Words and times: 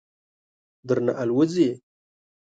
درنه 0.87 1.13
آلوځي. 1.21 1.69